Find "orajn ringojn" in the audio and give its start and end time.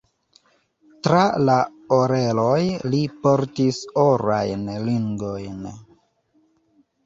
4.07-5.65